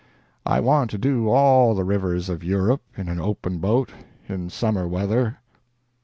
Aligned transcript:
I 0.47 0.61
want 0.61 0.89
to 0.89 0.97
do 0.97 1.29
all 1.29 1.75
the 1.75 1.83
rivers 1.83 2.27
of 2.27 2.43
Europe 2.43 2.81
in 2.97 3.07
an 3.07 3.19
open 3.21 3.59
boat 3.59 3.91
in 4.27 4.49
summer 4.49 4.87
weather." 4.87 5.37